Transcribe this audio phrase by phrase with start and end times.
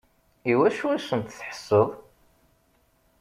[0.51, 1.89] Iwacu i sent-tḥesseḍ?